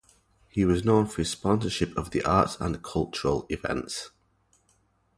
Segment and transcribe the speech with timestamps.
[0.49, 4.09] He was known for his sponsorship of the arts and cultural events.